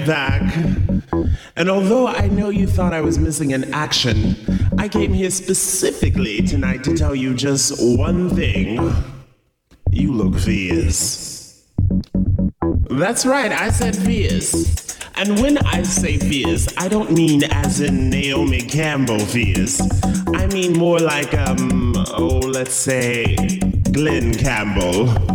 back. 0.00 0.42
And 1.56 1.68
although 1.68 2.06
I 2.06 2.28
know 2.28 2.48
you 2.48 2.66
thought 2.66 2.92
I 2.92 3.00
was 3.00 3.18
missing 3.18 3.52
an 3.52 3.72
action, 3.72 4.36
I 4.78 4.88
came 4.88 5.12
here 5.12 5.30
specifically 5.30 6.42
tonight 6.42 6.82
to 6.84 6.96
tell 6.96 7.14
you 7.14 7.34
just 7.34 7.74
one 7.98 8.30
thing. 8.30 8.94
You 9.90 10.12
look 10.12 10.38
fierce. 10.38 11.64
That's 12.90 13.24
right, 13.26 13.52
I 13.52 13.70
said 13.70 13.96
fierce. 13.96 14.98
And 15.16 15.40
when 15.40 15.58
I 15.58 15.82
say 15.82 16.18
fierce, 16.18 16.66
I 16.78 16.88
don't 16.88 17.12
mean 17.12 17.44
as 17.44 17.80
in 17.80 18.10
Naomi 18.10 18.62
Campbell 18.62 19.18
fierce. 19.18 19.80
I 20.34 20.46
mean 20.46 20.72
more 20.78 20.98
like, 20.98 21.34
um, 21.34 21.94
oh, 22.16 22.40
let's 22.42 22.74
say, 22.74 23.36
Glen 23.92 24.34
Campbell. 24.34 25.31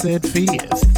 Said 0.00 0.26
fierce. 0.26 0.89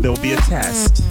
There'll 0.00 0.16
be 0.18 0.32
a 0.32 0.36
test. 0.36 1.02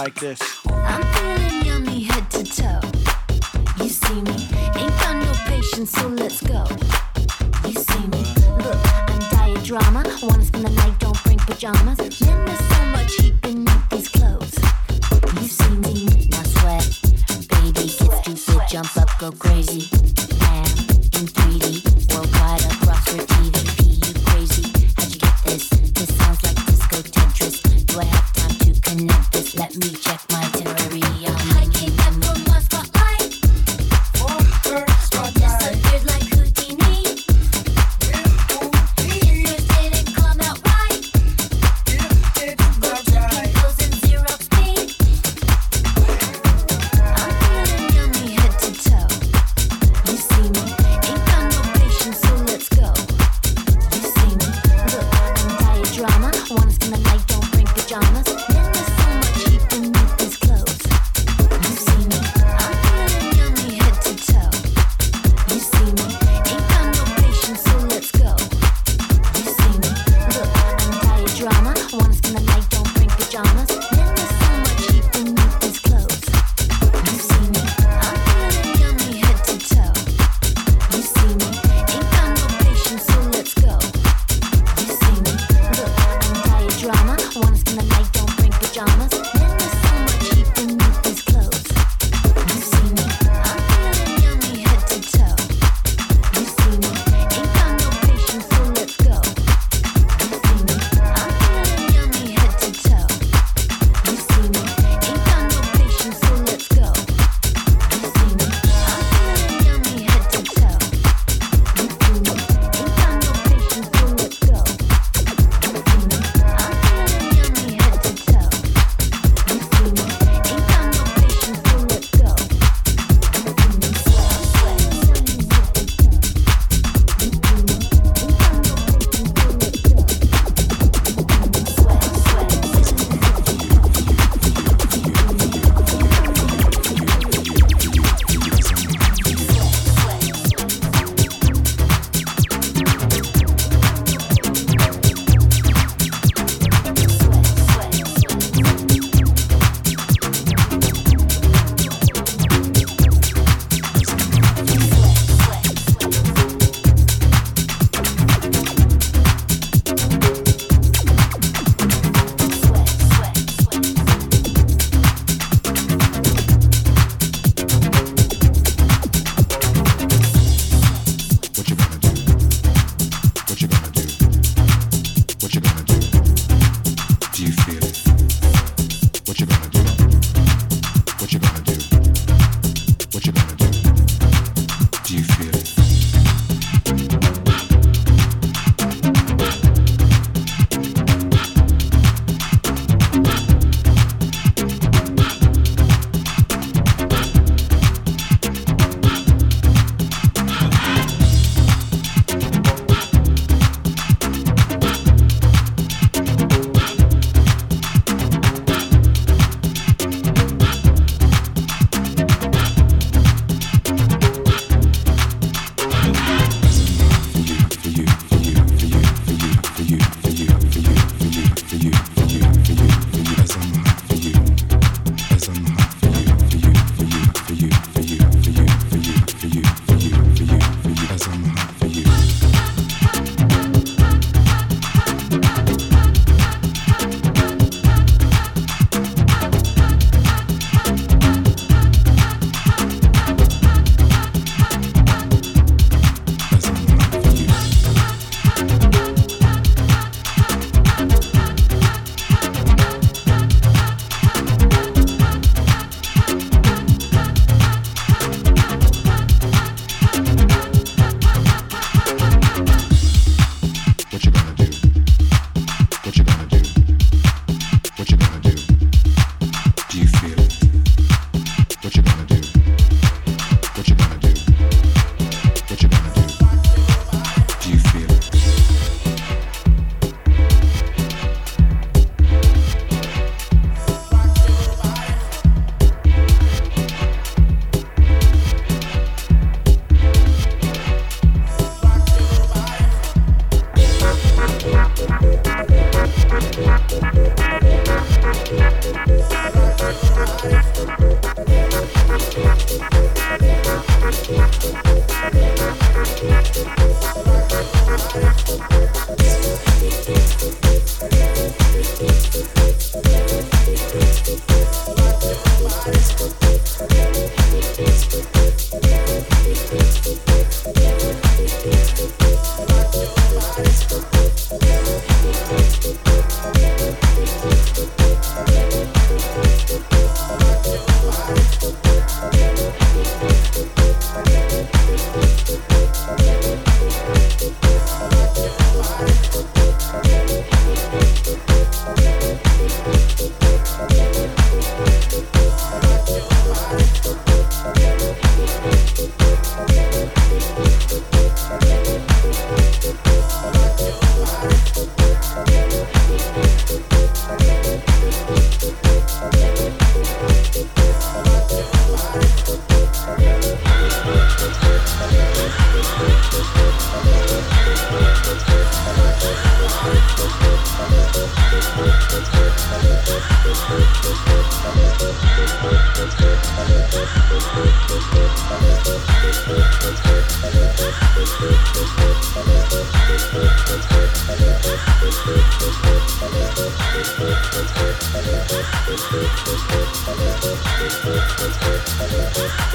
Like 0.00 0.14
this. 0.14 0.49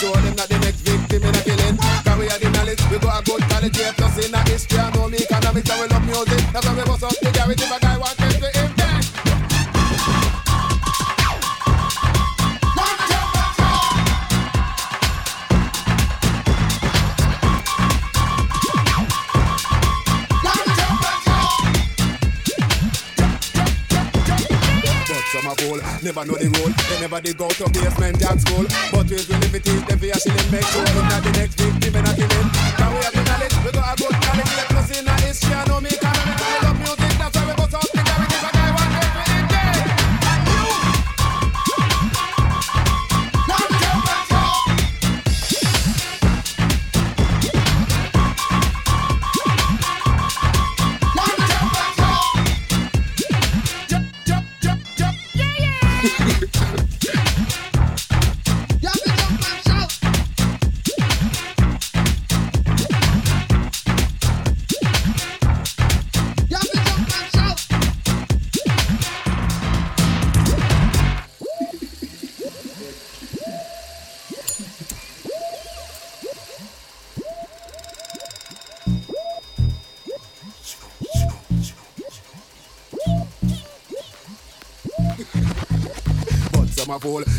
Jordan. 0.00 0.53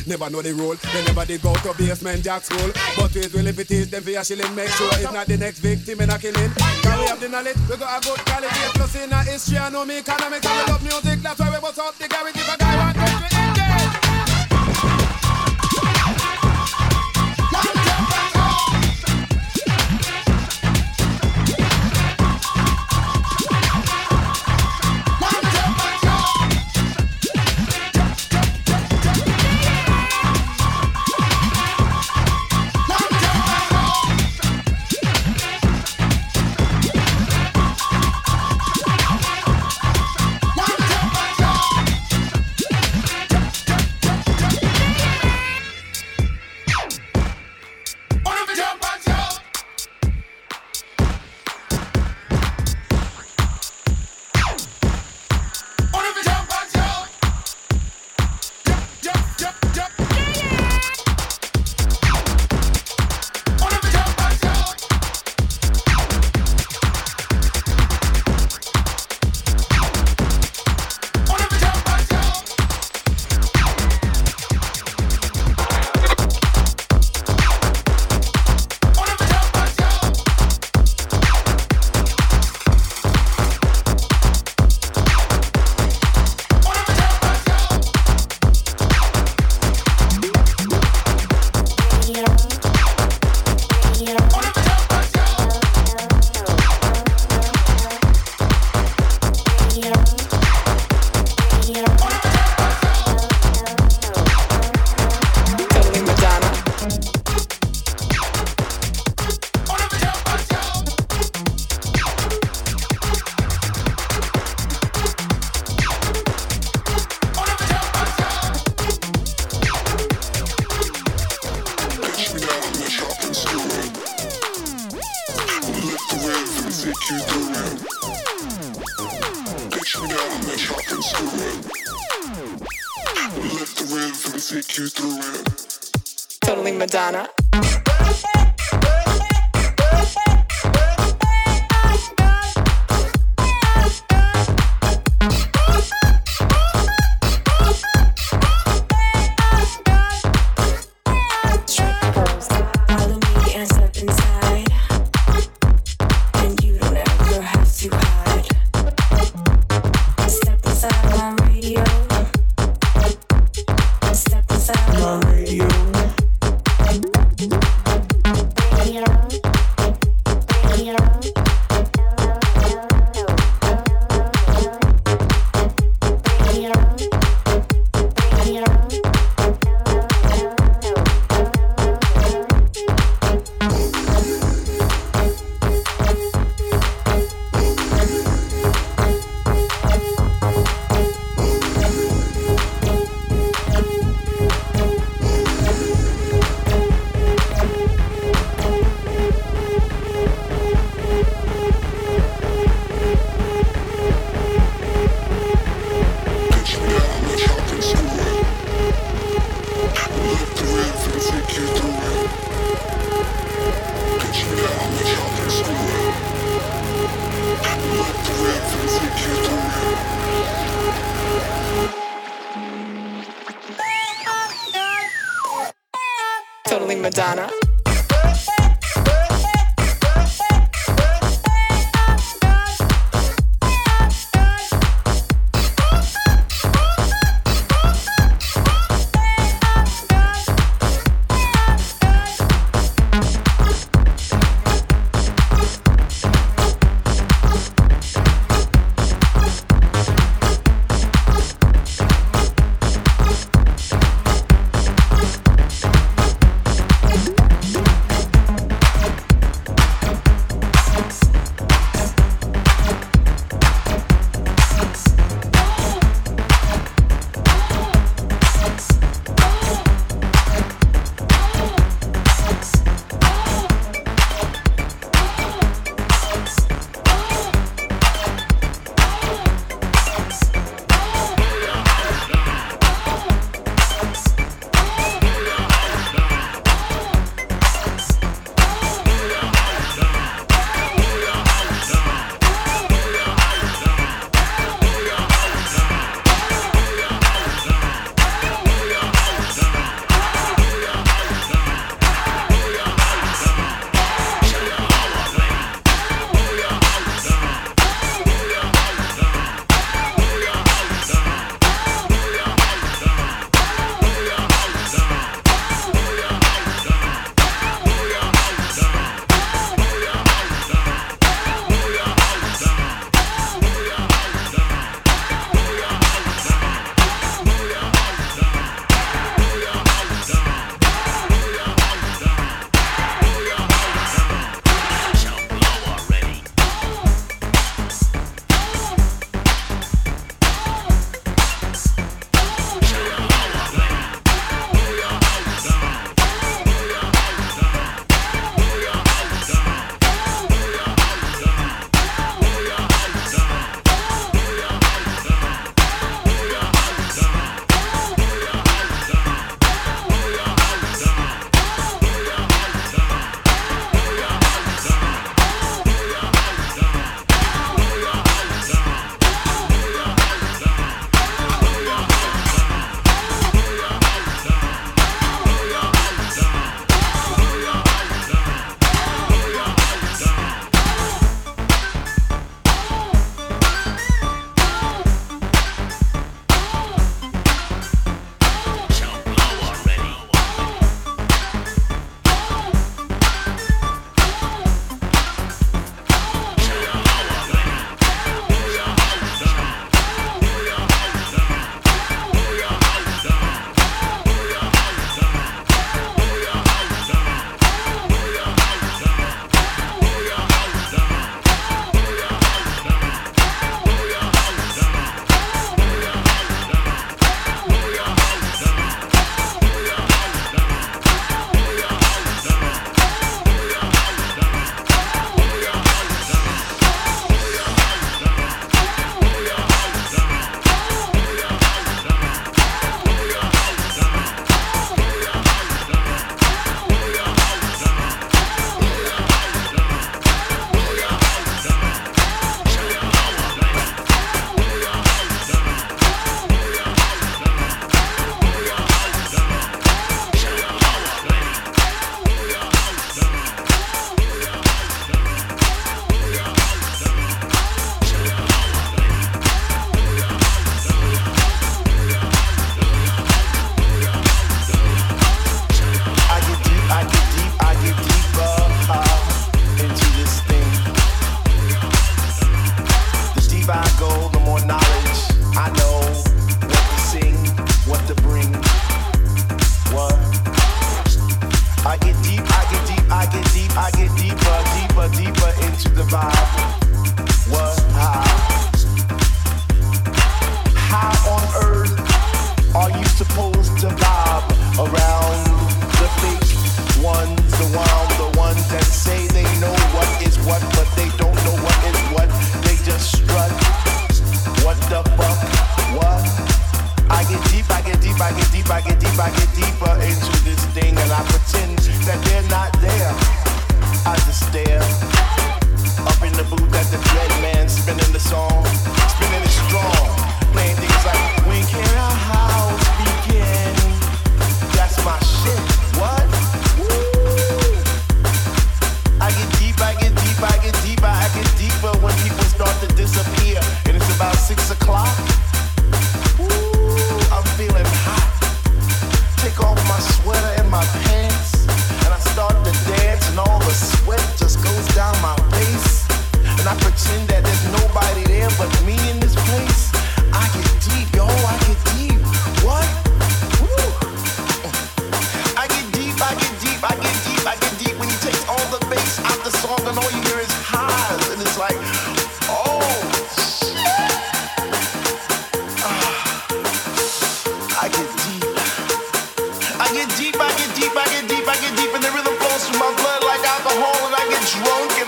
Never 0.07 0.29
know 0.29 0.41
the 0.41 0.53
rule. 0.53 0.75
They 0.93 1.03
never 1.05 1.25
did 1.25 1.41
go 1.41 1.53
to 1.53 1.73
basement 1.77 2.23
jack 2.23 2.43
school. 2.43 2.71
But 2.97 3.13
we 3.13 3.27
will 3.33 3.47
if 3.47 3.59
it 3.59 3.71
is, 3.71 3.89
then 3.89 4.01
for 4.01 4.23
shilling, 4.23 4.53
make 4.55 4.69
sure 4.69 4.89
it's 4.93 5.11
not 5.11 5.27
the 5.27 5.37
next 5.37 5.59
victim 5.59 6.01
in 6.01 6.09
a 6.09 6.17
killing. 6.17 6.51
Can 6.83 6.99
we 6.99 7.05
have 7.07 7.19
the 7.19 7.29
knowledge? 7.29 7.57
We 7.69 7.77
got 7.77 7.97
a 7.97 8.07
good 8.07 8.19
quality. 8.25 8.61
Plus 8.75 8.95
in 8.95 9.13
our 9.13 9.23
history, 9.23 9.57
I 9.57 9.69
know 9.69 9.85
me 9.85 9.99
economics, 9.99 10.45
we 10.45 10.71
love 10.71 10.83
music. 10.83 11.19
That's 11.21 11.39
why 11.39 11.49
we 11.49 11.59
bust 11.59 11.79
up 11.79 11.95
the 11.97 12.07
garage. 12.07 12.44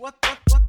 what 0.02 0.41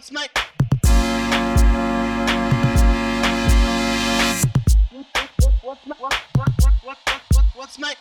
what's 0.00 0.12
my. 0.12 0.26
What's 5.62 5.86
my. 5.86 5.94
What, 6.00 6.00
what, 6.00 6.00
what, 6.00 6.14
what, 6.36 6.74
what, 6.84 6.98
what, 7.26 7.36
what's 7.54 7.78
my. 7.78 7.94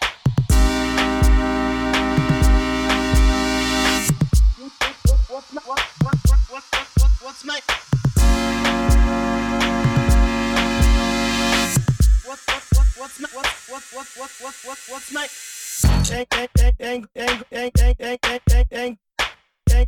What's 5.27 5.53
my. 5.53 5.61
What's 5.65 5.99
my. 13.19 13.29
What's 13.29 13.53
my. 14.63 14.75
What's 14.87 15.13
my. 18.71 19.08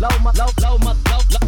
Low, 0.00 0.08
low, 0.36 0.78
low, 0.78 1.47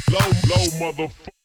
Low, 0.09 0.17
low, 0.19 0.65
motherfucker. 0.79 1.40